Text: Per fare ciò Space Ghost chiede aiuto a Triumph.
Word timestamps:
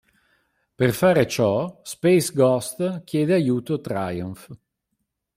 Per 0.75 0.93
fare 0.93 1.27
ciò 1.27 1.79
Space 1.83 2.33
Ghost 2.33 3.03
chiede 3.03 3.35
aiuto 3.35 3.75
a 3.75 3.79
Triumph. 3.81 4.47